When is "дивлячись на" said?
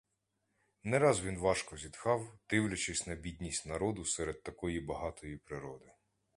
2.49-3.15